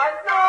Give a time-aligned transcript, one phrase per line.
[0.01, 0.40] I know.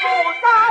[0.00, 0.06] 不
[0.40, 0.63] 杀